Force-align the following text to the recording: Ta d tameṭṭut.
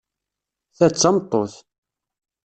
Ta 0.77 0.87
d 0.91 0.95
tameṭṭut. 0.95 1.53